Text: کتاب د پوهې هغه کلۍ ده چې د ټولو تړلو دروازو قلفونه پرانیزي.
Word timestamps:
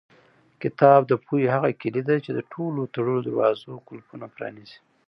کتاب 0.61 0.99
د 1.07 1.13
پوهې 1.25 1.47
هغه 1.55 1.69
کلۍ 1.81 2.01
ده 2.09 2.15
چې 2.25 2.31
د 2.33 2.39
ټولو 2.53 2.81
تړلو 2.93 3.19
دروازو 3.27 3.83
قلفونه 3.87 4.25
پرانیزي. 4.35 4.77